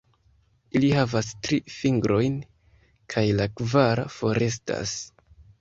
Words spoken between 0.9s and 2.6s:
havas tri fingrojn,